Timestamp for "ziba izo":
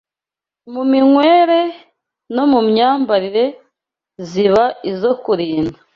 4.29-5.11